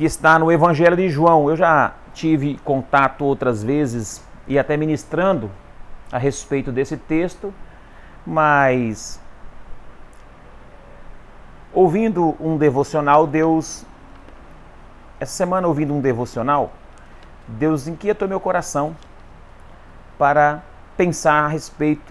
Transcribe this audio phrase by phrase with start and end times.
[0.00, 1.50] que está no Evangelho de João.
[1.50, 5.50] Eu já tive contato outras vezes e até ministrando
[6.10, 7.52] a respeito desse texto,
[8.26, 9.20] mas
[11.70, 13.84] ouvindo um devocional, Deus
[15.20, 16.72] essa semana ouvindo um devocional,
[17.46, 18.96] Deus inquietou meu coração
[20.16, 20.62] para
[20.96, 22.10] pensar a respeito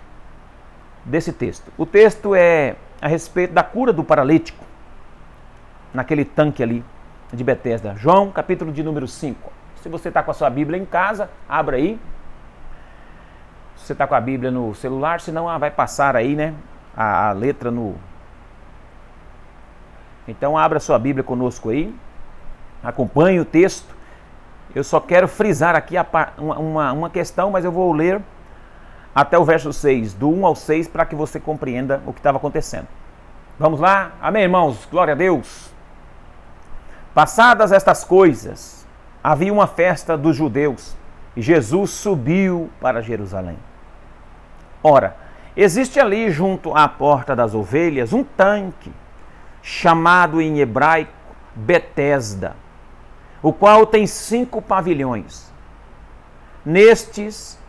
[1.03, 1.73] desse texto.
[1.75, 4.63] O texto é a respeito da cura do paralítico
[5.91, 6.85] naquele tanque ali
[7.31, 7.95] de Betesda.
[7.97, 9.51] João, capítulo de número 5.
[9.81, 11.99] Se você está com a sua Bíblia em casa, abra aí.
[13.77, 16.53] Se você está com a Bíblia no celular, senão ah, vai passar aí, né?
[16.95, 17.95] A, a letra no.
[20.27, 21.93] Então abra sua Bíblia conosco aí.
[22.83, 23.95] Acompanhe o texto.
[24.75, 26.05] Eu só quero frisar aqui a,
[26.37, 28.21] uma, uma questão, mas eu vou ler
[29.13, 32.37] até o verso 6, do 1 ao 6, para que você compreenda o que estava
[32.37, 32.87] acontecendo.
[33.57, 34.11] Vamos lá?
[34.21, 34.87] Amém, irmãos?
[34.89, 35.73] Glória a Deus.
[37.19, 38.87] Passadas estas coisas,
[39.21, 40.95] havia uma festa dos judeus
[41.35, 43.59] e Jesus subiu para Jerusalém.
[44.81, 45.17] Ora,
[45.53, 48.89] existe ali junto à porta das ovelhas um tanque,
[49.61, 51.11] chamado em hebraico
[51.53, 52.55] Betesda,
[53.43, 55.51] o qual tem cinco pavilhões.
[56.65, 57.59] Nestes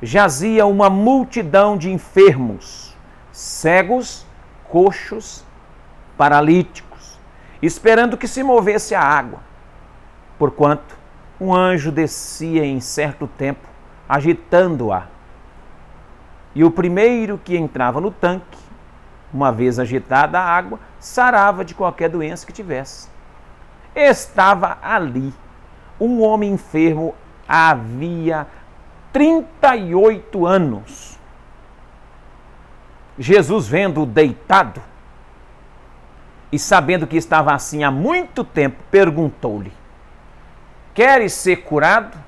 [0.00, 2.96] jazia uma multidão de enfermos,
[3.32, 4.24] cegos,
[4.68, 5.44] coxos,
[6.16, 6.89] paralíticos,
[7.62, 9.40] esperando que se movesse a água.
[10.38, 10.98] Porquanto
[11.40, 13.66] um anjo descia em certo tempo,
[14.08, 15.06] agitando-a.
[16.54, 18.58] E o primeiro que entrava no tanque,
[19.32, 23.08] uma vez agitada a água, sarava de qualquer doença que tivesse.
[23.94, 25.32] Estava ali
[26.00, 27.14] um homem enfermo
[27.46, 28.46] havia
[29.12, 31.18] 38 anos.
[33.18, 34.80] Jesus, vendo-o deitado
[36.52, 39.72] e sabendo que estava assim há muito tempo, perguntou-lhe:
[40.94, 42.18] Queres ser curado?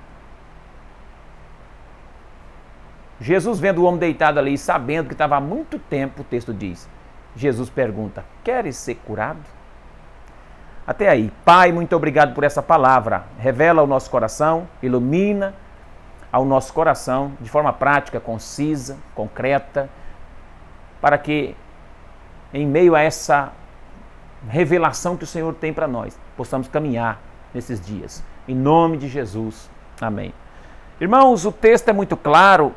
[3.21, 6.89] Jesus, vendo o homem deitado ali, sabendo que estava há muito tempo, o texto diz:
[7.37, 9.41] Jesus pergunta: Queres ser curado?
[10.87, 11.33] Até aí.
[11.45, 13.25] Pai, muito obrigado por essa palavra.
[13.39, 15.55] Revela ao nosso coração, ilumina
[16.33, 19.89] ao nosso coração de forma prática, concisa, concreta,
[21.01, 21.55] para que,
[22.55, 23.53] em meio a essa
[24.49, 27.21] revelação que o Senhor tem para nós, possamos caminhar
[27.55, 28.23] nesses dias.
[28.47, 29.71] Em nome de Jesus.
[30.01, 30.33] Amém.
[31.01, 32.75] Irmãos, o texto é muito claro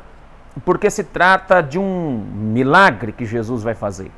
[0.64, 4.10] porque se trata de um milagre que Jesus vai fazer.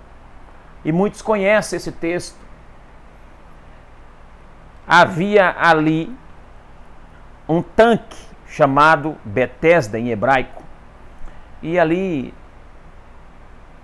[0.84, 2.38] E muitos conhecem esse texto.
[4.86, 6.14] Havia ali
[7.48, 8.16] um tanque
[8.46, 10.62] chamado Betesda em hebraico.
[11.60, 12.32] E ali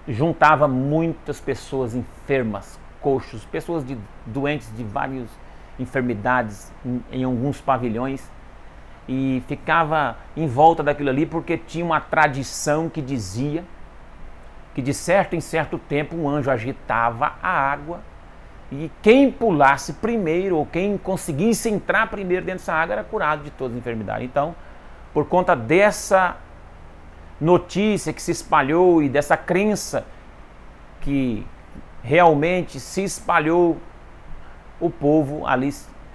[0.06, 5.28] juntava muitas pessoas enfermas, coxos, pessoas de, doentes de várias
[5.78, 8.32] enfermidades em, em alguns pavilhões
[9.06, 13.62] e ficava em volta daquilo ali porque tinha uma tradição que dizia
[14.74, 18.00] que de certo em certo tempo um anjo agitava a água
[18.72, 23.50] e quem pulasse primeiro, ou quem conseguisse entrar primeiro dentro dessa água, era curado de
[23.50, 24.24] todas as enfermidades.
[24.24, 24.56] Então,
[25.12, 26.36] por conta dessa
[27.38, 30.06] notícia que se espalhou e dessa crença
[31.02, 31.46] que
[32.04, 33.78] realmente se espalhou,
[34.78, 35.72] o povo ali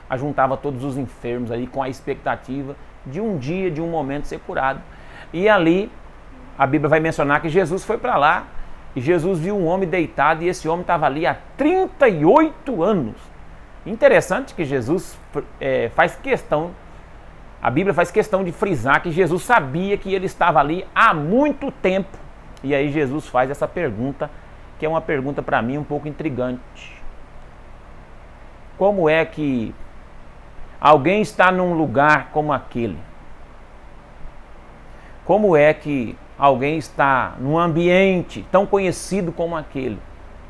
[0.07, 4.39] ajuntava todos os enfermos ali com a expectativa de um dia, de um momento ser
[4.39, 4.81] curado.
[5.33, 5.91] E ali
[6.57, 8.45] a Bíblia vai mencionar que Jesus foi para lá
[8.95, 13.15] e Jesus viu um homem deitado e esse homem estava ali há 38 anos.
[13.85, 15.17] Interessante que Jesus
[15.59, 16.71] é, faz questão,
[17.61, 21.71] a Bíblia faz questão de frisar que Jesus sabia que ele estava ali há muito
[21.71, 22.17] tempo.
[22.63, 24.29] E aí Jesus faz essa pergunta,
[24.79, 26.97] que é uma pergunta para mim um pouco intrigante.
[28.77, 29.75] Como é que
[30.79, 32.97] alguém está num lugar como aquele?
[35.25, 39.99] Como é que alguém está num ambiente tão conhecido como aquele,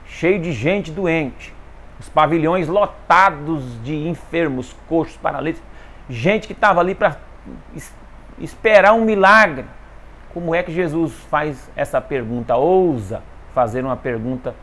[0.06, 1.52] cheio de gente doente,
[2.00, 5.68] os pavilhões lotados de enfermos, coxos, paralíticos,
[6.08, 7.18] gente que estava ali para
[8.40, 9.66] esperar um milagre.
[10.32, 12.56] Como é que Jesus faz essa pergunta?
[12.56, 13.24] Ousa
[13.60, 14.56] fazer uma pergunta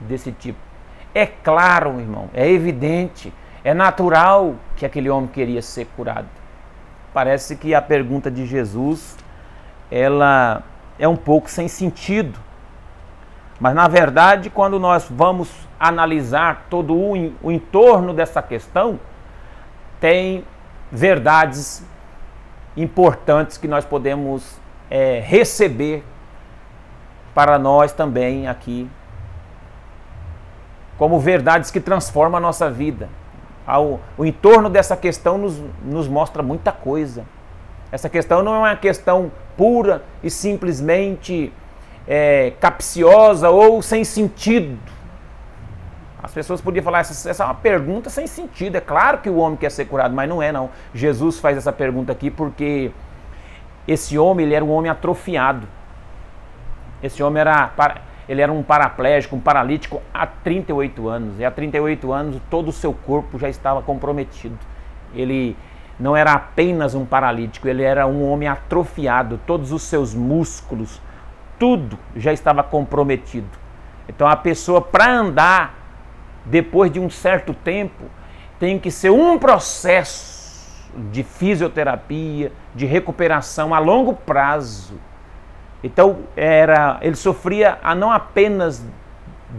[0.00, 0.58] desse tipo?
[1.14, 3.30] É claro, irmão, é evidente,
[3.62, 6.26] é natural que aquele homem queria ser curado.
[7.12, 9.18] Parece que a pergunta de Jesus
[9.90, 10.62] ela
[10.98, 12.40] é um pouco sem sentido.
[13.60, 18.98] Mas na verdade, quando nós vamos analisar todo o, entorno dessa questão,
[20.00, 20.44] tem
[20.90, 21.86] verdades
[22.74, 24.58] importantes que nós podemos
[24.90, 26.02] é, receber
[27.34, 28.88] para nós também aqui,
[30.98, 33.08] como verdades que transformam a nossa vida.
[34.16, 37.24] o entorno dessa questão nos, nos mostra muita coisa.
[37.90, 41.52] Essa questão não é uma questão pura e simplesmente
[42.06, 44.78] é, capciosa ou sem sentido.
[46.22, 48.76] As pessoas podiam falar, essa, essa é uma pergunta sem sentido.
[48.76, 50.70] É claro que o homem quer ser curado, mas não é não.
[50.94, 52.92] Jesus faz essa pergunta aqui porque
[53.88, 55.66] esse homem ele era um homem atrofiado.
[57.02, 57.70] Esse homem era,
[58.28, 61.40] ele era um paraplégico, um paralítico há 38 anos.
[61.40, 64.58] E há 38 anos todo o seu corpo já estava comprometido.
[65.14, 65.56] Ele
[65.98, 69.40] não era apenas um paralítico, ele era um homem atrofiado.
[69.46, 71.00] Todos os seus músculos,
[71.58, 73.58] tudo já estava comprometido.
[74.08, 75.74] Então a pessoa para andar
[76.44, 78.04] depois de um certo tempo
[78.58, 84.94] tem que ser um processo de fisioterapia, de recuperação a longo prazo.
[85.82, 88.84] Então era, ele sofria a não apenas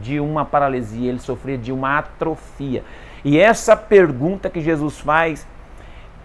[0.01, 2.83] de uma paralisia, ele sofria de uma atrofia.
[3.23, 5.45] E essa pergunta que Jesus faz,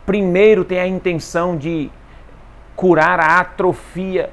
[0.06, 1.90] primeiro tem a intenção de
[2.76, 4.30] curar a atrofia,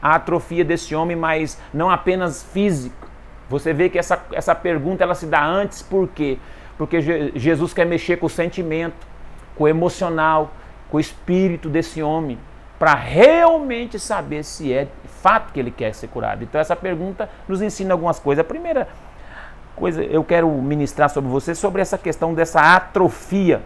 [0.00, 3.04] a atrofia desse homem, mas não apenas física.
[3.48, 6.38] Você vê que essa, essa pergunta ela se dá antes, por quê?
[6.78, 7.00] Porque
[7.36, 9.06] Jesus quer mexer com o sentimento,
[9.54, 10.50] com o emocional,
[10.90, 12.38] com o espírito desse homem
[12.84, 14.86] para realmente saber se é
[15.22, 16.44] fato que ele quer ser curado.
[16.44, 18.44] Então essa pergunta nos ensina algumas coisas.
[18.44, 18.86] A primeira
[19.74, 23.62] coisa eu quero ministrar sobre você sobre essa questão dessa atrofia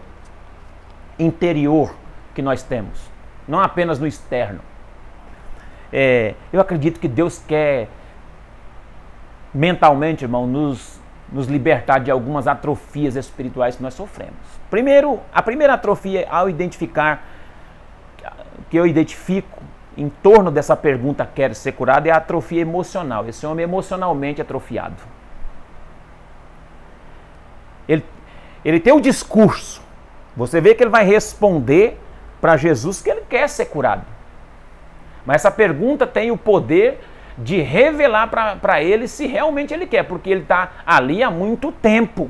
[1.19, 1.93] interior
[2.33, 3.11] que nós temos,
[3.45, 4.61] não apenas no externo.
[5.91, 7.89] É, eu acredito que Deus quer
[9.53, 10.97] mentalmente, irmão, nos,
[11.29, 14.39] nos libertar de algumas atrofias espirituais que nós sofremos.
[14.69, 17.21] Primeiro, a primeira atrofia ao identificar
[18.69, 19.61] que eu identifico
[19.97, 23.27] em torno dessa pergunta quer ser curado é a atrofia emocional.
[23.27, 24.95] Esse homem é emocionalmente atrofiado.
[27.87, 28.05] Ele,
[28.63, 29.81] ele tem o discurso.
[30.37, 31.99] Você vê que ele vai responder
[32.39, 34.05] para Jesus que ele quer ser curado.
[35.25, 37.01] Mas essa pergunta tem o poder
[37.37, 38.27] de revelar
[38.61, 42.29] para ele se realmente ele quer, porque ele está ali há muito tempo.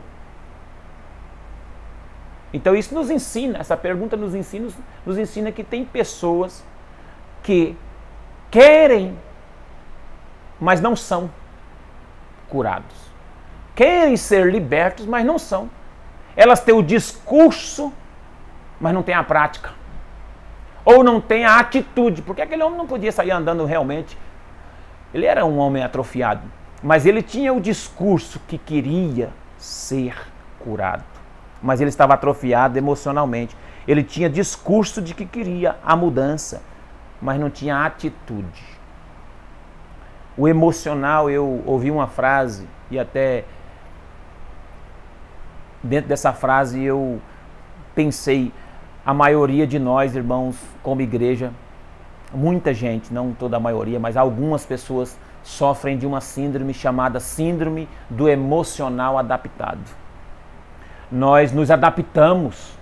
[2.51, 4.69] Então isso nos ensina, essa pergunta nos ensina,
[5.05, 6.63] nos ensina que tem pessoas
[7.43, 7.75] que
[8.49, 9.17] querem,
[10.59, 11.29] mas não são
[12.49, 12.95] curados.
[13.75, 15.69] Querem ser libertos, mas não são.
[16.35, 17.93] Elas têm o discurso,
[18.79, 19.71] mas não têm a prática.
[20.83, 24.17] Ou não têm a atitude, porque aquele homem não podia sair andando realmente.
[25.13, 26.41] Ele era um homem atrofiado,
[26.81, 30.15] mas ele tinha o discurso que queria ser
[30.59, 31.08] curado
[31.61, 33.55] mas ele estava atrofiado emocionalmente.
[33.87, 36.61] Ele tinha discurso de que queria a mudança,
[37.21, 38.63] mas não tinha atitude.
[40.37, 43.43] O emocional, eu ouvi uma frase e até
[45.83, 47.21] dentro dessa frase eu
[47.93, 48.53] pensei,
[49.05, 51.51] a maioria de nós, irmãos, como igreja,
[52.33, 57.89] muita gente, não toda a maioria, mas algumas pessoas sofrem de uma síndrome chamada síndrome
[58.09, 59.79] do emocional adaptado
[61.11, 62.77] nós nos adaptamos.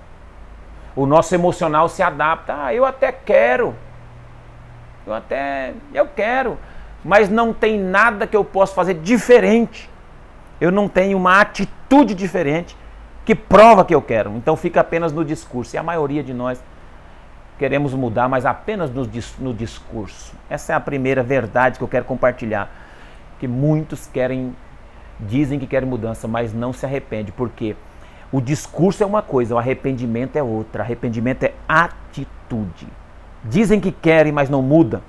[0.96, 2.66] O nosso emocional se adapta.
[2.66, 3.76] Ah, eu até quero.
[5.06, 5.74] Eu até.
[5.94, 6.58] Eu quero.
[7.04, 9.90] Mas não tem nada que eu possa fazer diferente.
[10.60, 12.76] Eu não tenho uma atitude diferente
[13.24, 14.32] que prova que eu quero.
[14.32, 15.76] Então fica apenas no discurso.
[15.76, 16.62] E a maioria de nós
[17.58, 19.08] queremos mudar, mas apenas no,
[19.40, 20.34] no discurso.
[20.50, 22.70] Essa é a primeira verdade que eu quero compartilhar.
[23.40, 24.56] Que muitos querem,
[25.20, 27.32] dizem que querem mudança, mas não se arrepende.
[27.32, 27.76] Por quê?
[28.32, 30.84] O discurso é uma coisa, o arrependimento é outra.
[30.84, 32.88] Arrependimento é atitude.
[33.44, 35.02] Dizem que querem, mas não mudam.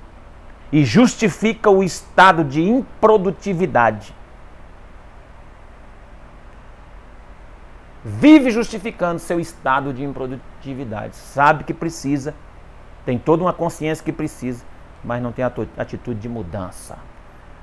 [0.71, 4.15] E justifica o estado de improdutividade.
[8.05, 11.17] Vive justificando seu estado de improdutividade.
[11.17, 12.35] Sabe que precisa,
[13.05, 14.65] tem toda uma consciência que precisa,
[15.03, 15.45] mas não tem
[15.77, 16.97] atitude de mudança.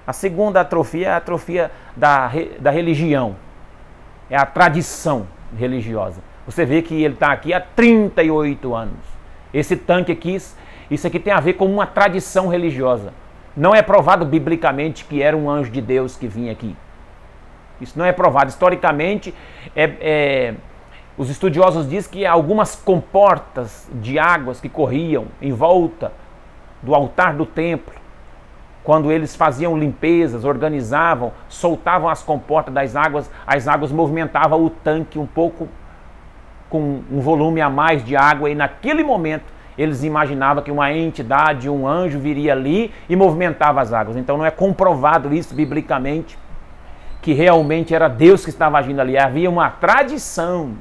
[0.06, 3.38] A segunda atrofia é a atrofia da, da religião,
[4.30, 5.26] é a tradição
[5.58, 6.22] religiosa.
[6.46, 9.00] Você vê que ele está aqui há 38 anos.
[9.54, 10.38] Esse tanque aqui,
[10.92, 13.14] isso aqui tem a ver com uma tradição religiosa.
[13.56, 16.76] Não é provado biblicamente que era um anjo de Deus que vinha aqui.
[17.80, 18.50] Isso não é provado.
[18.50, 19.34] Historicamente,
[19.76, 20.54] é, é,
[21.18, 26.12] os estudiosos dizem que algumas comportas de águas que corriam em volta
[26.82, 28.05] do altar do templo
[28.86, 35.20] quando eles faziam limpezas, organizavam, soltavam as comportas das águas, as águas movimentavam o tanque
[35.20, 35.68] um pouco
[36.70, 41.70] com um volume a mais de água e naquele momento eles imaginavam que uma entidade,
[41.70, 44.16] um anjo viria ali e movimentava as águas.
[44.16, 46.38] Então não é comprovado isso biblicamente
[47.22, 50.76] que realmente era Deus que estava agindo ali, havia uma tradição.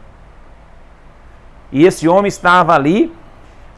[1.72, 3.10] E esse homem estava ali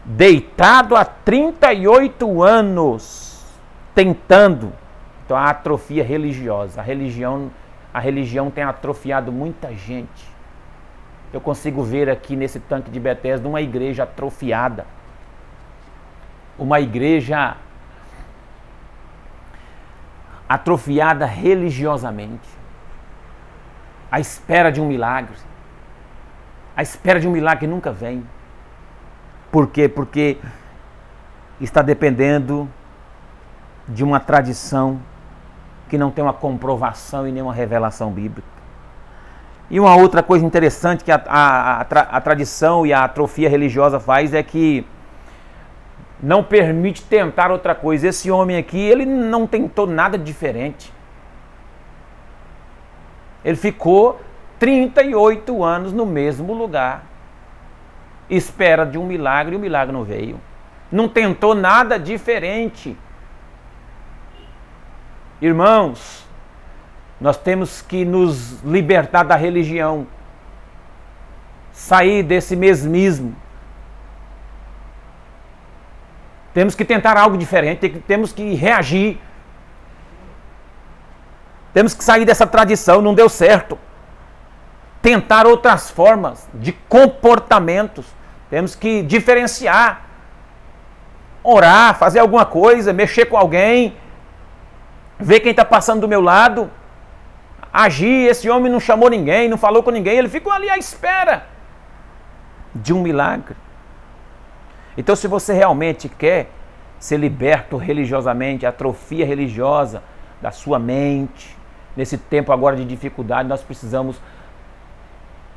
[0.05, 3.26] deitado há 38 anos,
[3.97, 4.75] tentando.
[5.25, 7.51] Então a atrofia religiosa, a religião,
[7.93, 10.37] a religião tem atrofiado muita gente.
[11.33, 14.87] Eu consigo ver aqui nesse tanque de Bethesda uma igreja atrofiada.
[16.59, 17.57] Uma igreja
[20.49, 22.49] atrofiada religiosamente,
[24.11, 25.35] à espera de um milagre,
[26.77, 28.25] à espera de um milagre que nunca vem.
[29.51, 29.89] Por quê?
[29.89, 30.39] Porque
[31.61, 32.71] está dependendo
[33.89, 35.01] de uma tradição
[35.89, 38.57] que não tem uma comprovação e nenhuma revelação bíblica.
[39.71, 44.33] E uma outra coisa interessante que a, a, a, tradição e a atrofia religiosa faz
[44.33, 44.87] é que
[46.23, 48.09] não permite tentar outra coisa.
[48.09, 50.93] Esse homem aqui, ele não tentou nada diferente.
[53.45, 54.21] Ele ficou
[54.59, 57.05] 38 anos no mesmo lugar.
[58.31, 60.41] Espera de um milagre e o milagre não veio.
[60.91, 62.97] Não tentou nada diferente.
[65.41, 66.27] Irmãos,
[67.21, 70.07] nós temos que nos libertar da religião,
[71.73, 73.37] sair desse mesmismo
[76.57, 79.21] Temos que tentar algo diferente, temos que reagir.
[81.75, 83.79] Temos que sair dessa tradição, não deu certo.
[85.03, 88.07] Tentar outras formas de comportamentos.
[88.49, 90.01] Temos que diferenciar.
[91.45, 93.95] Orar, fazer alguma coisa, mexer com alguém,
[95.19, 96.71] ver quem está passando do meu lado.
[97.73, 101.47] Agir, esse homem não chamou ninguém, não falou com ninguém, ele ficou ali à espera
[102.75, 103.57] de um milagre.
[104.97, 106.51] Então, se você realmente quer
[106.99, 110.03] ser liberto religiosamente, atrofia religiosa
[110.41, 111.57] da sua mente,
[111.95, 114.19] nesse tempo agora de dificuldade, nós precisamos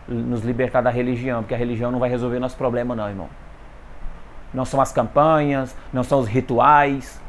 [0.07, 3.29] nos libertar da religião, porque a religião não vai resolver nosso problema, não, irmão.
[4.53, 7.21] Não são as campanhas, não são os rituais,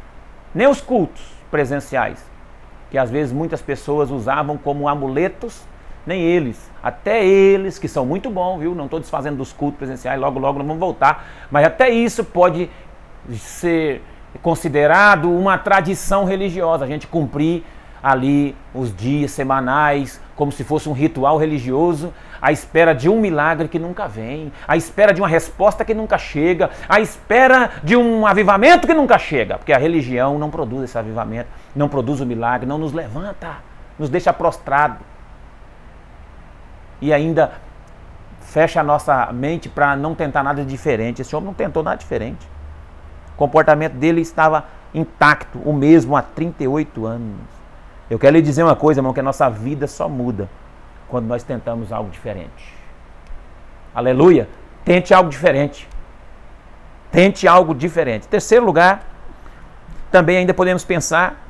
[0.52, 2.24] nem os cultos presenciais,
[2.90, 5.62] que às vezes muitas pessoas usavam como amuletos
[6.06, 6.70] nem eles.
[6.82, 8.74] Até eles, que são muito bons, viu?
[8.74, 11.24] Não estou desfazendo dos cultos presenciais, logo, logo não vamos voltar.
[11.50, 12.70] Mas até isso pode
[13.34, 14.02] ser
[14.42, 16.84] considerado uma tradição religiosa.
[16.84, 17.64] A gente cumprir
[18.02, 23.68] ali os dias semanais, como se fosse um ritual religioso, à espera de um milagre
[23.68, 28.26] que nunca vem, à espera de uma resposta que nunca chega, à espera de um
[28.26, 32.66] avivamento que nunca chega, porque a religião não produz esse avivamento, não produz o milagre,
[32.66, 33.56] não nos levanta,
[33.98, 34.98] nos deixa prostrado
[37.00, 37.52] e ainda
[38.40, 41.22] fecha a nossa mente para não tentar nada diferente.
[41.22, 42.46] Esse homem não tentou nada diferente.
[43.34, 47.59] O comportamento dele estava intacto, o mesmo há 38 anos.
[48.10, 50.50] Eu quero lhe dizer uma coisa, irmão, que a nossa vida só muda
[51.08, 52.74] quando nós tentamos algo diferente.
[53.94, 54.48] Aleluia!
[54.84, 55.88] Tente algo diferente.
[57.12, 58.26] Tente algo diferente.
[58.26, 59.04] Terceiro lugar,
[60.10, 61.46] também ainda podemos pensar.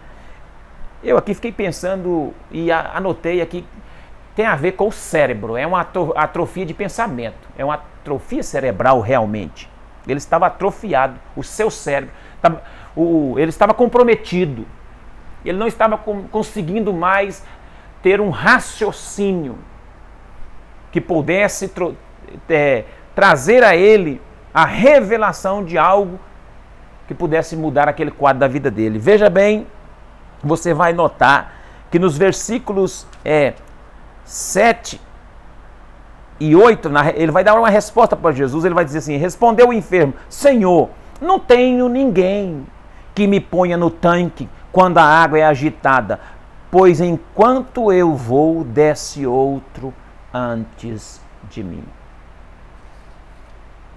[1.03, 3.65] Eu aqui fiquei pensando e anotei aqui
[4.37, 9.01] tem a ver com o cérebro, é uma atrofia de pensamento, é uma atrofia cerebral
[9.01, 9.69] realmente.
[10.07, 12.15] Ele estava atrofiado, o seu cérebro,
[13.37, 14.67] ele estava comprometido,
[15.49, 15.99] ele não estava
[16.31, 17.45] conseguindo mais
[18.03, 19.59] ter um raciocínio
[20.93, 21.73] que pudesse
[22.49, 24.21] é, trazer a ele
[24.53, 26.19] a revelação de algo
[27.07, 28.99] que pudesse mudar aquele quadro da vida dele.
[28.99, 29.67] Veja bem,
[30.43, 33.55] você vai notar que nos versículos é,
[34.25, 35.01] 7
[36.39, 38.65] e 8, ele vai dar uma resposta para Jesus.
[38.65, 40.89] Ele vai dizer assim: Respondeu o enfermo, Senhor,
[41.21, 42.67] não tenho ninguém
[43.15, 46.21] que me ponha no tanque quando a água é agitada,
[46.71, 49.93] pois enquanto eu vou, desce outro
[50.33, 51.85] antes de mim.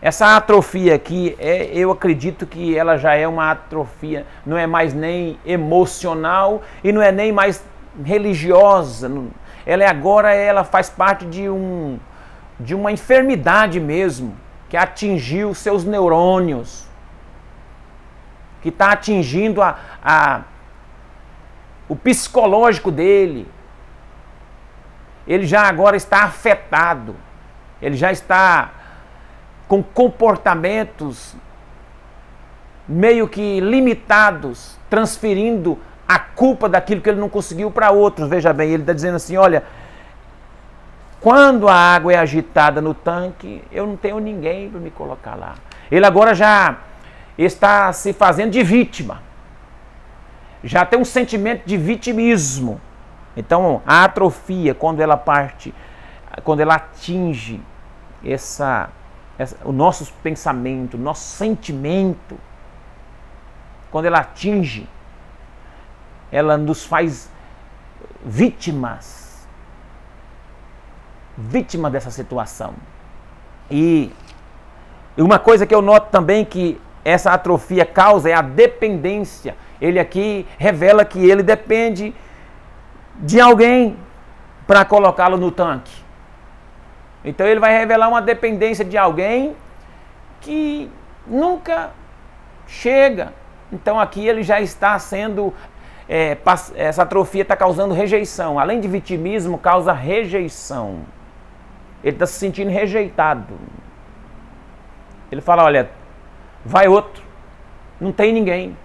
[0.01, 4.93] Essa atrofia aqui, é, eu acredito que ela já é uma atrofia, não é mais
[4.93, 7.63] nem emocional e não é nem mais
[8.03, 9.09] religiosa.
[9.65, 11.97] Ela é agora ela faz parte de um
[12.59, 14.35] de uma enfermidade mesmo
[14.69, 16.85] que atingiu seus neurônios,
[18.61, 20.41] que está atingindo a, a,
[21.93, 23.47] o psicológico dele.
[25.27, 27.15] Ele já agora está afetado,
[27.79, 28.71] ele já está
[29.67, 31.35] com comportamentos
[32.87, 38.27] meio que limitados, transferindo a culpa daquilo que ele não conseguiu para outros.
[38.27, 39.63] Veja bem, ele está dizendo assim: olha,
[41.21, 45.53] quando a água é agitada no tanque, eu não tenho ninguém para me colocar lá.
[45.91, 46.75] Ele agora já
[47.37, 49.21] está se fazendo de vítima.
[50.63, 52.79] Já tem um sentimento de vitimismo.
[53.35, 55.73] Então, a atrofia, quando ela parte,
[56.43, 57.61] quando ela atinge
[58.23, 58.89] essa,
[59.37, 62.37] essa o nosso pensamento, o nosso sentimento,
[63.91, 64.87] quando ela atinge,
[66.31, 67.29] ela nos faz
[68.25, 69.47] vítimas,
[71.37, 72.73] vítima dessa situação.
[73.69, 74.11] E
[75.17, 79.55] uma coisa que eu noto também que essa atrofia causa é a dependência.
[79.81, 82.13] Ele aqui revela que ele depende
[83.15, 83.97] de alguém
[84.65, 86.03] para colocá-lo no tanque.
[87.23, 89.55] Então ele vai revelar uma dependência de alguém
[90.41, 90.89] que
[91.27, 91.91] nunca
[92.67, 93.33] chega.
[93.71, 95.53] Então aqui ele já está sendo.
[96.07, 96.37] É,
[96.75, 98.59] essa atrofia está causando rejeição.
[98.59, 100.99] Além de vitimismo, causa rejeição.
[102.03, 103.57] Ele está se sentindo rejeitado.
[105.31, 105.89] Ele fala: olha,
[106.65, 107.23] vai outro.
[107.99, 108.77] Não tem ninguém.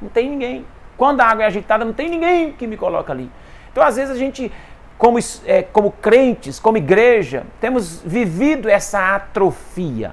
[0.00, 0.66] Não tem ninguém.
[0.96, 3.30] Quando a água é agitada, não tem ninguém que me coloca ali.
[3.70, 4.52] Então, às vezes, a gente,
[4.98, 10.12] como, é, como crentes, como igreja, temos vivido essa atrofia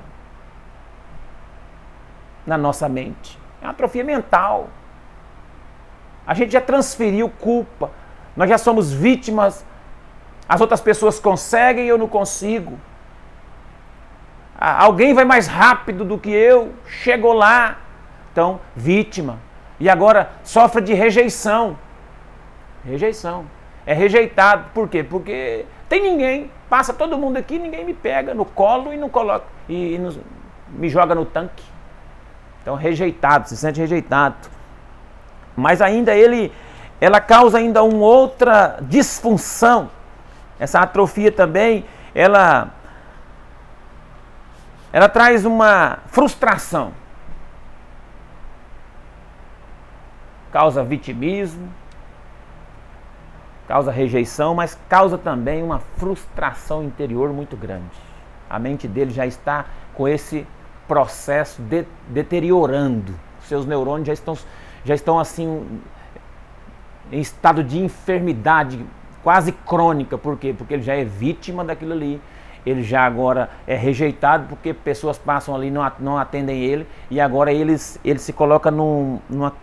[2.45, 3.37] na nossa mente.
[3.61, 4.69] É uma atrofia mental.
[6.25, 7.91] A gente já transferiu culpa.
[8.35, 9.65] Nós já somos vítimas.
[10.47, 12.79] As outras pessoas conseguem e eu não consigo.
[14.59, 17.77] Alguém vai mais rápido do que eu, chegou lá.
[18.31, 19.39] Então, vítima.
[19.79, 21.77] E agora sofre de rejeição.
[22.85, 23.45] Rejeição.
[23.85, 24.65] É rejeitado.
[24.73, 25.01] Por quê?
[25.01, 26.51] Porque tem ninguém.
[26.69, 30.19] Passa todo mundo aqui, ninguém me pega no colo e não coloca e, e
[30.69, 31.63] me joga no tanque.
[32.61, 34.35] Então rejeitado, se sente rejeitado.
[35.55, 36.51] Mas ainda ele,
[36.99, 39.89] ela causa ainda uma outra disfunção.
[40.59, 42.69] Essa atrofia também, ela,
[44.91, 46.91] ela traz uma frustração.
[50.51, 51.69] Causa vitimismo,
[53.67, 57.83] causa rejeição, mas causa também uma frustração interior muito grande.
[58.49, 60.47] A mente dele já está com esse
[60.87, 63.13] processo de, deteriorando.
[63.43, 64.35] Seus neurônios já estão,
[64.83, 65.81] já estão assim
[67.11, 68.83] em estado de enfermidade
[69.23, 70.17] quase crônica.
[70.17, 70.53] Por quê?
[70.57, 72.19] Porque ele já é vítima daquilo ali.
[72.65, 76.87] Ele já agora é rejeitado porque pessoas passam ali não, não atendem ele.
[77.09, 79.53] E agora ele, ele se coloca num, numa,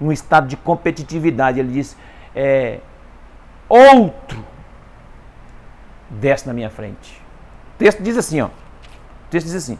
[0.00, 1.60] num estado de competitividade.
[1.60, 1.96] Ele diz:
[2.34, 2.80] é,
[3.68, 4.44] outro
[6.10, 7.20] desce na minha frente.
[7.74, 8.46] O texto diz assim, ó.
[8.46, 9.78] O texto diz assim: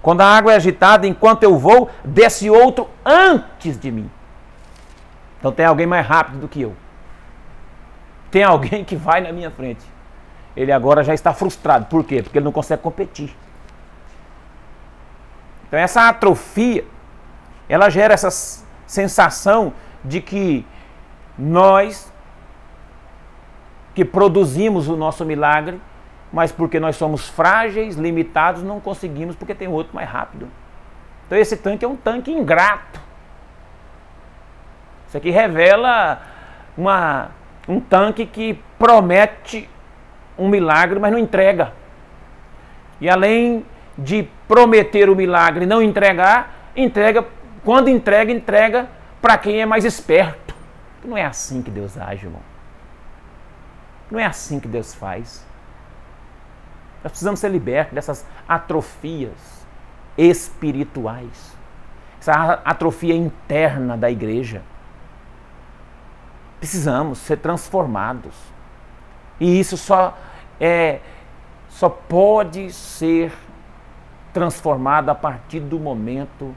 [0.00, 4.10] Quando a água é agitada, enquanto eu vou, desce outro antes de mim.
[5.38, 6.74] Então tem alguém mais rápido do que eu.
[8.30, 9.84] Tem alguém que vai na minha frente.
[10.56, 11.86] Ele agora já está frustrado.
[11.86, 12.22] Por quê?
[12.22, 13.36] Porque ele não consegue competir.
[15.66, 16.84] Então essa atrofia,
[17.68, 18.30] ela gera essa
[18.86, 19.72] sensação
[20.04, 20.66] de que
[21.38, 22.12] nós
[23.94, 25.80] que produzimos o nosso milagre,
[26.32, 30.48] mas porque nós somos frágeis, limitados, não conseguimos porque tem outro mais rápido.
[31.26, 33.00] Então esse tanque é um tanque ingrato.
[35.06, 36.22] Isso aqui revela
[36.76, 37.30] uma,
[37.68, 39.68] um tanque que promete
[40.40, 41.72] um milagre, mas não entrega.
[43.00, 43.64] E além
[43.96, 47.24] de prometer o milagre e não entregar, entrega,
[47.64, 48.88] quando entrega, entrega
[49.20, 50.54] para quem é mais esperto.
[51.04, 52.42] Não é assim que Deus age, irmão.
[54.10, 55.46] Não é assim que Deus faz.
[57.02, 59.60] Nós precisamos ser libertos dessas atrofias
[60.18, 61.56] espirituais,
[62.20, 64.62] essa atrofia interna da igreja.
[66.58, 68.34] Precisamos ser transformados.
[69.38, 70.14] E isso só
[70.60, 71.00] é
[71.68, 73.32] só pode ser
[74.32, 76.54] transformado a partir do momento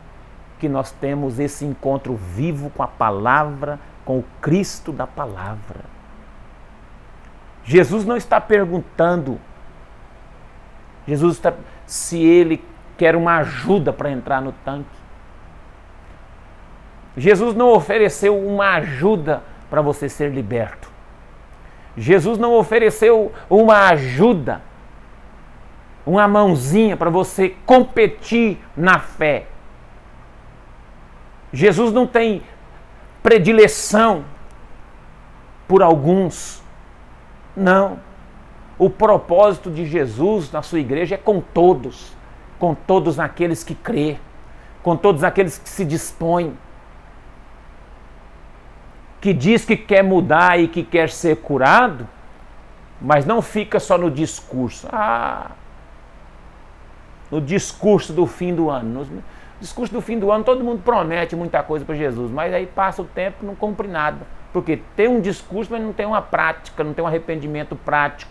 [0.60, 5.82] que nós temos esse encontro vivo com a palavra, com o Cristo da palavra.
[7.64, 9.40] Jesus não está perguntando
[11.08, 11.54] Jesus está
[11.86, 12.64] se ele
[12.98, 15.04] quer uma ajuda para entrar no tanque.
[17.16, 20.92] Jesus não ofereceu uma ajuda para você ser liberto.
[21.96, 24.62] Jesus não ofereceu uma ajuda,
[26.06, 29.48] uma mãozinha para você competir na fé.
[31.52, 32.42] Jesus não tem
[33.22, 34.26] predileção
[35.68, 36.64] por alguns.
[37.56, 38.00] Não.
[38.78, 42.12] O propósito de Jesus na sua igreja é com todos,
[42.58, 44.18] com todos aqueles que crê,
[44.82, 46.58] com todos aqueles que se dispõem,
[49.24, 52.06] que diz que quer mudar e que quer ser curado,
[53.00, 54.86] mas não fica só no discurso.
[54.92, 55.52] Ah,
[57.32, 58.90] no discurso do fim do ano.
[59.00, 59.08] Nos,
[59.62, 63.02] Discurso do fim do ano, todo mundo promete muita coisa para Jesus, mas aí passa
[63.02, 64.28] o tempo e não cumpre nada.
[64.52, 68.30] Porque tem um discurso, mas não tem uma prática, não tem um arrependimento prático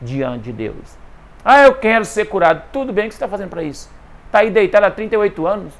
[0.00, 0.96] diante de Deus.
[1.44, 2.62] Ah, eu quero ser curado.
[2.72, 3.90] Tudo bem, o que você está fazendo para isso?
[4.24, 5.74] Está aí deitado há 38 anos.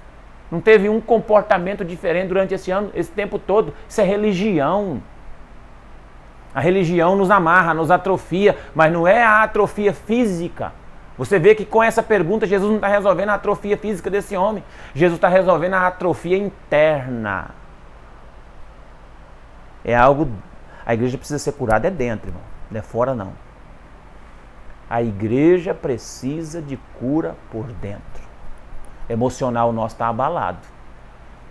[0.50, 3.72] Não teve um comportamento diferente durante esse ano, esse tempo todo.
[3.88, 5.02] Isso é religião.
[6.52, 10.72] A religião nos amarra, nos atrofia, mas não é a atrofia física.
[11.16, 14.64] Você vê que com essa pergunta Jesus não está resolvendo a atrofia física desse homem.
[14.94, 17.50] Jesus está resolvendo a atrofia interna.
[19.84, 20.28] É algo.
[20.84, 22.42] A igreja precisa ser curada é dentro, irmão.
[22.70, 23.32] Não é fora, não.
[24.88, 28.29] A igreja precisa de cura por dentro.
[29.10, 30.60] Emocional nosso está abalado.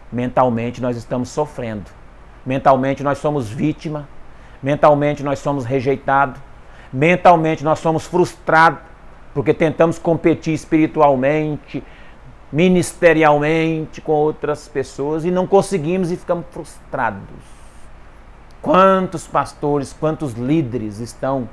[0.09, 1.91] Mentalmente nós estamos sofrendo.
[2.45, 4.07] Mentalmente nós somos vítima.
[4.63, 6.39] Mentalmente nós somos rejeitados.
[6.91, 8.79] Mentalmente nós somos frustrados
[9.33, 11.83] porque tentamos competir espiritualmente,
[12.51, 17.43] ministerialmente com outras pessoas e não conseguimos e ficamos frustrados.
[18.61, 21.47] Quantos pastores, quantos líderes estão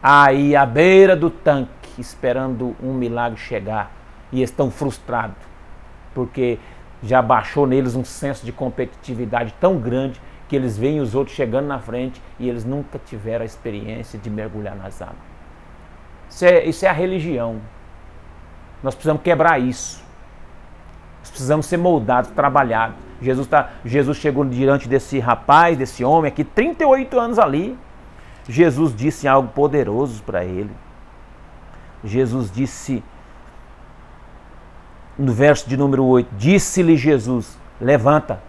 [0.00, 3.97] aí à beira do tanque esperando um milagre chegar
[4.32, 5.48] e estão frustrados
[6.18, 6.58] porque
[7.00, 11.66] já baixou neles um senso de competitividade tão grande que eles veem os outros chegando
[11.66, 15.16] na frente e eles nunca tiveram a experiência de mergulhar nas águas.
[16.28, 17.60] Isso é, isso é a religião.
[18.82, 20.02] Nós precisamos quebrar isso.
[21.20, 22.96] Nós precisamos ser moldados, trabalhados.
[23.20, 27.78] Jesus, tá, Jesus chegou diante desse rapaz, desse homem aqui, 38 anos ali.
[28.48, 30.70] Jesus disse algo poderoso para ele.
[32.02, 33.04] Jesus disse,
[35.18, 38.40] no verso de número 8: Disse-lhe Jesus: Levanta,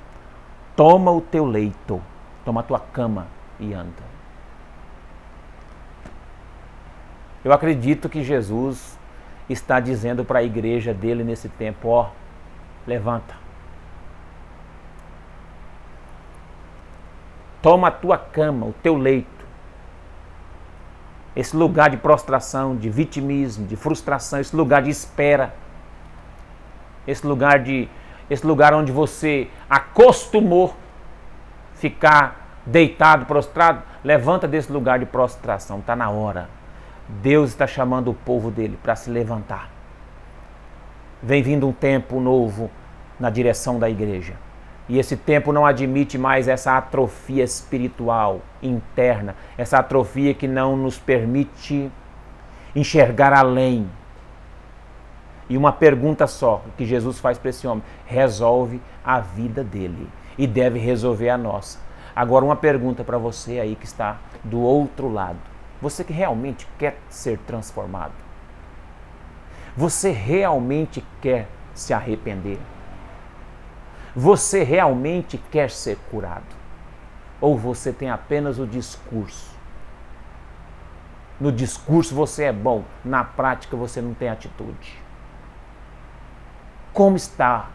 [0.75, 2.01] toma o teu leito,
[2.45, 3.27] toma a tua cama
[3.59, 4.09] e anda.
[7.43, 8.97] Eu acredito que Jesus
[9.49, 12.09] está dizendo para a igreja dele nesse tempo: ó,
[12.85, 13.35] levanta.
[17.61, 19.27] Toma a tua cama, o teu leito.
[21.35, 25.53] Esse lugar de prostração, de vitimismo, de frustração, esse lugar de espera.
[27.09, 27.87] Esse lugar de
[28.29, 30.75] esse lugar onde você acostumou
[31.73, 36.47] ficar deitado, prostrado, levanta desse lugar de prostração, está na hora.
[37.07, 39.71] Deus está chamando o povo dele para se levantar.
[41.23, 42.69] Vem vindo um tempo novo
[43.19, 44.35] na direção da igreja.
[44.87, 50.99] E esse tempo não admite mais essa atrofia espiritual interna, essa atrofia que não nos
[50.99, 51.91] permite
[52.75, 53.89] enxergar além.
[55.49, 60.07] E uma pergunta só que Jesus faz para esse homem: resolve a vida dele
[60.37, 61.79] e deve resolver a nossa.
[62.15, 65.39] Agora, uma pergunta para você aí que está do outro lado:
[65.81, 68.13] você que realmente quer ser transformado?
[69.75, 72.59] Você realmente quer se arrepender?
[74.15, 76.59] Você realmente quer ser curado?
[77.39, 79.57] Ou você tem apenas o discurso?
[81.39, 85.08] No discurso você é bom, na prática você não tem atitude.
[86.93, 87.69] Como está?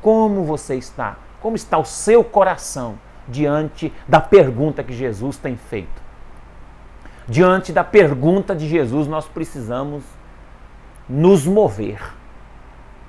[0.00, 1.16] Como você está?
[1.40, 6.02] Como está o seu coração diante da pergunta que Jesus tem feito?
[7.28, 10.02] Diante da pergunta de Jesus, nós precisamos
[11.08, 12.00] nos mover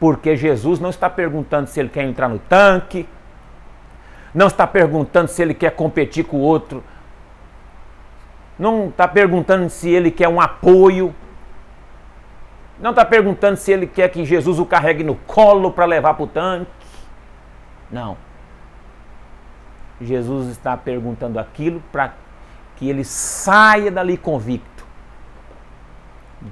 [0.04, 3.08] porque Jesus não está perguntando se ele quer entrar no tanque,
[4.36, 6.84] não está perguntando se ele quer competir com o outro,
[8.60, 11.16] não está perguntando se ele quer um apoio,
[12.84, 16.24] não está perguntando se ele quer que Jesus o carregue no colo para levar para
[16.24, 16.70] o tanque.
[17.90, 18.18] Não.
[20.02, 22.14] Jesus está perguntando aquilo para
[22.76, 24.86] que ele saia dali convicto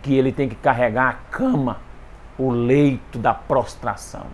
[0.02, 1.80] que ele tem que carregar a cama
[2.38, 4.28] o leito da prostração.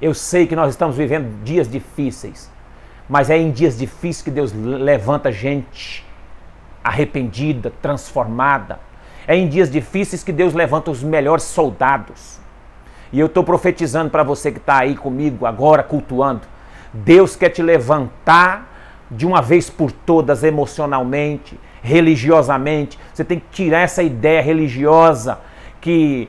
[0.00, 2.48] Eu sei que nós estamos vivendo dias difíceis,
[3.08, 6.06] mas é em dias difíceis que Deus levanta gente
[6.84, 8.78] arrependida, transformada.
[9.26, 12.38] É em dias difíceis que Deus levanta os melhores soldados.
[13.12, 16.42] E eu estou profetizando para você que está aí comigo agora, cultuando.
[16.92, 18.72] Deus quer te levantar
[19.10, 22.98] de uma vez por todas, emocionalmente, religiosamente.
[23.12, 25.38] Você tem que tirar essa ideia religiosa
[25.80, 26.28] que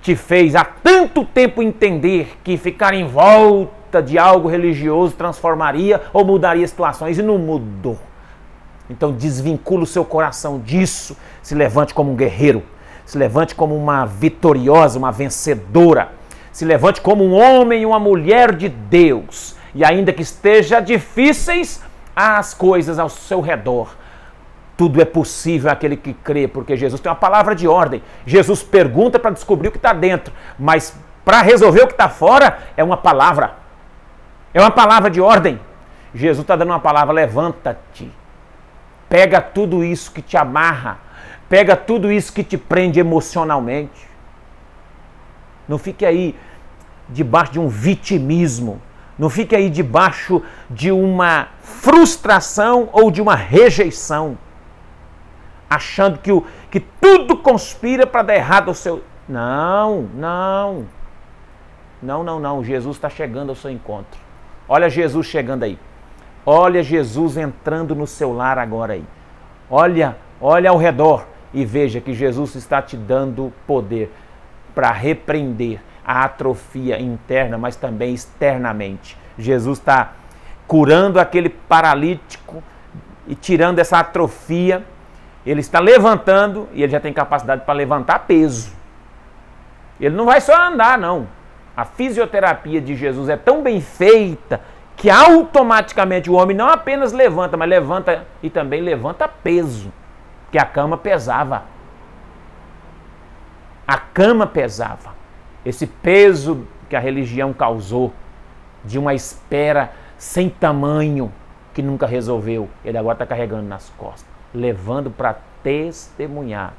[0.00, 6.24] te fez há tanto tempo entender que ficar em volta de algo religioso transformaria ou
[6.24, 7.98] mudaria situações e não mudou.
[8.92, 12.62] Então desvincula o seu coração disso, se levante como um guerreiro,
[13.04, 16.12] se levante como uma vitoriosa, uma vencedora,
[16.52, 19.56] se levante como um homem e uma mulher de Deus.
[19.74, 21.82] E ainda que esteja difíceis
[22.14, 23.96] as coisas ao seu redor,
[24.76, 28.02] tudo é possível àquele que crê, porque Jesus tem uma palavra de ordem.
[28.26, 32.58] Jesus pergunta para descobrir o que está dentro, mas Para resolver o que está fora,
[32.76, 33.54] é uma palavra.
[34.52, 35.58] É uma palavra de ordem.
[36.14, 38.10] Jesus está dando uma palavra: levanta-te.
[39.12, 40.98] Pega tudo isso que te amarra.
[41.46, 44.08] Pega tudo isso que te prende emocionalmente.
[45.68, 46.34] Não fique aí
[47.10, 48.80] debaixo de um vitimismo.
[49.18, 54.38] Não fique aí debaixo de uma frustração ou de uma rejeição.
[55.68, 59.04] Achando que, o, que tudo conspira para dar errado ao seu.
[59.28, 60.86] Não, não.
[62.02, 62.64] Não, não, não.
[62.64, 64.18] Jesus está chegando ao seu encontro.
[64.66, 65.78] Olha Jesus chegando aí.
[66.44, 69.04] Olha Jesus entrando no seu lar agora aí.
[69.70, 74.12] Olha, olha ao redor e veja que Jesus está te dando poder
[74.74, 79.16] para repreender a atrofia interna, mas também externamente.
[79.38, 80.12] Jesus está
[80.66, 82.62] curando aquele paralítico
[83.26, 84.84] e tirando essa atrofia.
[85.44, 88.72] Ele está levantando e ele já tem capacidade para levantar peso.
[90.00, 91.28] Ele não vai só andar, não.
[91.76, 94.60] A fisioterapia de Jesus é tão bem feita
[94.96, 99.92] que automaticamente o homem não apenas levanta, mas levanta e também levanta peso,
[100.50, 101.64] que a cama pesava.
[103.86, 105.14] A cama pesava.
[105.64, 108.12] Esse peso que a religião causou
[108.84, 111.32] de uma espera sem tamanho
[111.72, 116.74] que nunca resolveu, ele agora está carregando nas costas, levando para testemunhar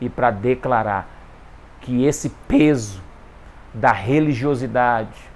[0.00, 1.08] e para declarar
[1.80, 3.02] que esse peso
[3.74, 5.30] da religiosidade,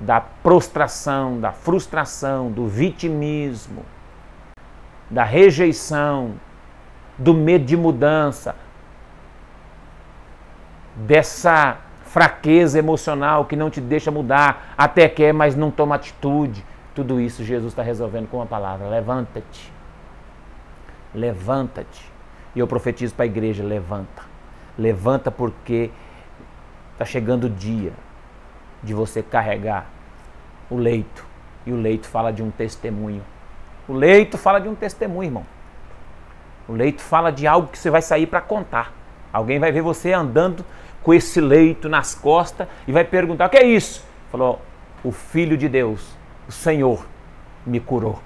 [0.00, 3.84] da prostração, da frustração, do vitimismo,
[5.10, 6.34] da rejeição,
[7.16, 8.54] do medo de mudança,
[10.94, 16.64] dessa fraqueza emocional que não te deixa mudar, até quer, mas não toma atitude.
[16.94, 19.72] Tudo isso Jesus está resolvendo com uma palavra: levanta-te.
[21.14, 22.10] Levanta-te.
[22.54, 24.22] E eu profetizo para a igreja: levanta.
[24.76, 25.90] Levanta porque
[26.94, 27.92] está chegando o dia
[28.82, 29.86] de você carregar
[30.70, 31.24] o leito.
[31.66, 33.22] E o leito fala de um testemunho.
[33.88, 35.46] O leito fala de um testemunho, irmão.
[36.68, 38.92] O leito fala de algo que você vai sair para contar.
[39.32, 40.64] Alguém vai ver você andando
[41.02, 44.04] com esse leito nas costas e vai perguntar: o que é isso?
[44.30, 44.60] Falou:
[45.02, 46.14] o Filho de Deus,
[46.46, 47.06] o Senhor,
[47.64, 48.20] me curou.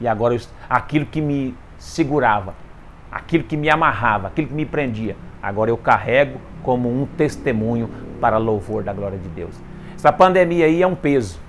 [0.00, 0.36] E agora
[0.68, 2.54] aquilo que me segurava,
[3.10, 7.90] aquilo que me amarrava, aquilo que me prendia, agora eu carrego como um testemunho
[8.20, 9.54] para louvor da glória de Deus.
[9.98, 11.40] Essa pandemia aí é um peso.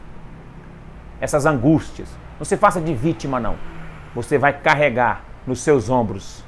[1.21, 2.09] Essas angústias.
[2.39, 3.55] Não se faça de vítima, não.
[4.15, 6.43] Você vai carregar nos seus ombros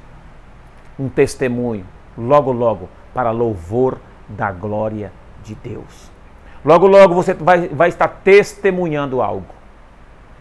[0.98, 1.86] um testemunho,
[2.18, 5.12] logo, logo, para louvor da glória
[5.44, 6.10] de Deus.
[6.64, 9.54] Logo, logo você vai, vai estar testemunhando algo.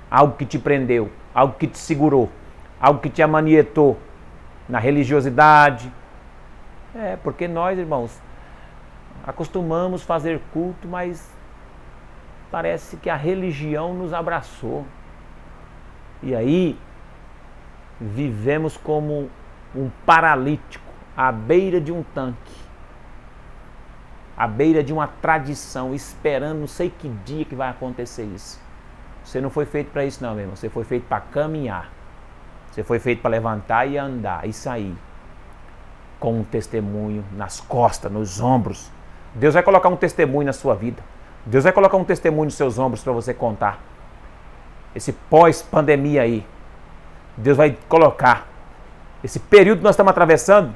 [0.10, 2.28] Algo que te prendeu, algo que te segurou,
[2.80, 4.00] algo que te amanietou
[4.68, 5.94] na religiosidade.
[6.96, 8.20] É, porque nós, irmãos,
[9.24, 11.40] acostumamos fazer culto, mas
[12.52, 14.86] parece que a religião nos abraçou.
[16.22, 16.78] E aí
[18.00, 19.30] vivemos como
[19.74, 22.54] um paralítico à beira de um tanque,
[24.36, 28.62] à beira de uma tradição, esperando não sei que dia que vai acontecer isso.
[29.24, 30.56] Você não foi feito para isso não, meu irmão.
[30.56, 31.90] Você foi feito para caminhar.
[32.72, 34.96] Você foi feito para levantar e andar e sair
[36.20, 38.92] com um testemunho nas costas, nos ombros.
[39.36, 41.04] Deus vai colocar um testemunho na sua vida.
[41.46, 43.80] Deus vai colocar um testemunho nos seus ombros para você contar.
[44.96, 46.46] Esse pós-pandemia aí.
[47.36, 48.48] Deus vai colocar.
[49.24, 50.76] Esse período que nós estamos atravessando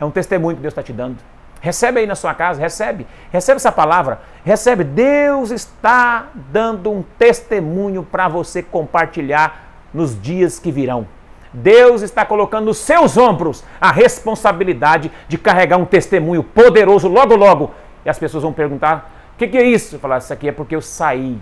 [0.00, 1.18] é um testemunho que Deus está te dando.
[1.60, 3.06] Recebe aí na sua casa, recebe.
[3.30, 4.20] Recebe essa palavra.
[4.44, 4.82] Recebe.
[4.82, 11.06] Deus está dando um testemunho para você compartilhar nos dias que virão.
[11.52, 17.74] Deus está colocando nos seus ombros a responsabilidade de carregar um testemunho poderoso logo, logo
[18.04, 19.96] e as pessoas vão perguntar: o que, que, é isso?
[19.96, 21.40] Eu falar: isso aqui é porque eu saí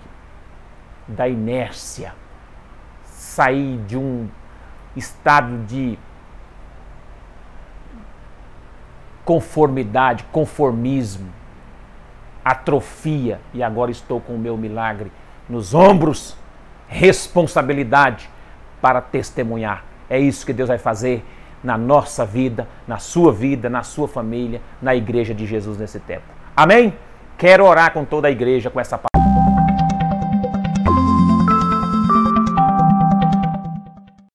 [1.07, 2.13] da inércia,
[3.03, 4.27] saí de um
[4.95, 5.97] estado de
[9.25, 11.29] conformidade, conformismo,
[12.43, 15.11] atrofia e agora estou com o meu milagre
[15.47, 16.35] nos ombros,
[16.87, 18.29] responsabilidade
[18.81, 19.83] para testemunhar.
[20.09, 21.23] É isso que Deus vai fazer
[21.63, 26.38] na nossa vida, na sua vida, na sua família, na igreja de Jesus nesse tempo.
[26.61, 26.93] Amém?
[27.37, 29.08] Quero orar com toda a igreja com essa palavra.